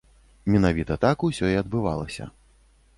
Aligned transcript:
Менавіта 0.53 0.97
так 1.05 1.27
усё 1.29 1.45
і 1.53 1.61
адбывалася. 1.63 2.33